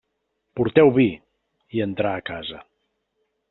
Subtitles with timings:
[0.59, 1.05] «Porteu vi!»,
[1.77, 2.67] i entrà a casa.